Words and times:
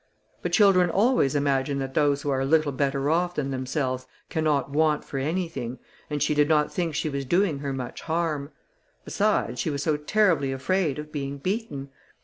But 0.41 0.51
children 0.51 0.89
always 0.89 1.35
imagine 1.35 1.77
that 1.77 1.93
those 1.93 2.23
who 2.23 2.31
are 2.31 2.39
a 2.39 2.43
little 2.43 2.71
better 2.71 3.11
off 3.11 3.35
than 3.35 3.51
themselves, 3.51 4.07
cannot 4.31 4.71
want 4.71 5.05
for 5.05 5.19
anything, 5.19 5.77
and 6.09 6.23
she 6.23 6.33
did 6.33 6.49
not 6.49 6.73
think 6.73 6.95
she 6.95 7.07
was 7.07 7.23
doing 7.23 7.59
her 7.59 7.71
much 7.71 8.01
harm; 8.01 8.51
besides, 9.05 9.59
she 9.59 9.69
was 9.69 9.83
so 9.83 9.97
terribly 9.97 10.51
afraid 10.51 10.97
of 10.97 11.11
being 11.11 11.37
beaten. 11.37 11.91